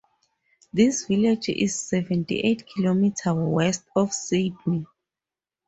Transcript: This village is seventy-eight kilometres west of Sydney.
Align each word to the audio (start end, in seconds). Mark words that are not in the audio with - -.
This 0.73 1.05
village 1.05 1.49
is 1.49 1.79
seventy-eight 1.79 2.65
kilometres 2.65 3.35
west 3.35 3.83
of 3.95 4.11
Sydney. 4.11 4.87